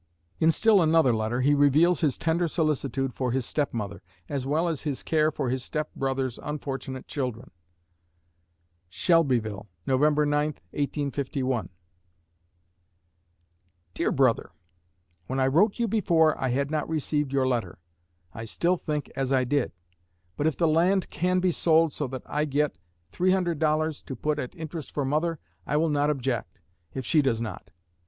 [0.39, 4.67] In still another letter he reveals his tender solicitude for his step mother, as well
[4.67, 7.51] as his care for his step brother's unfortunate children.
[8.89, 10.01] Shelbyville, Nov.
[10.01, 11.69] 9, 1851
[13.93, 14.49] DEAR BROTHER:
[15.27, 17.77] When I wrote you before, I had not received your letter.
[18.33, 19.71] I still think as I did;
[20.35, 22.79] but if the land can be sold so that I get
[23.11, 25.37] $300 to put at interest for mother,
[25.67, 26.59] I will not object,
[26.91, 27.69] if she does not.